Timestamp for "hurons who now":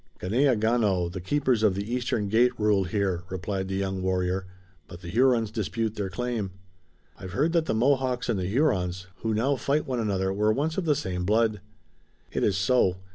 8.47-9.57